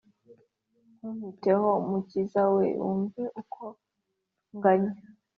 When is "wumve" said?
2.83-3.23